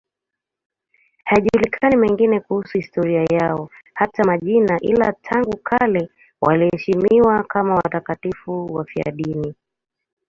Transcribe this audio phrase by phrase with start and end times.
[1.25, 6.09] Hayajulikani mengine kuhusu historia yao, hata majina, ila tangu kale
[6.41, 9.53] wanaheshimiwa kama watakatifu wafiadini.